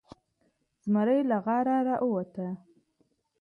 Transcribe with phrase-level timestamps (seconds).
[0.83, 2.47] زمری له غاره راووته.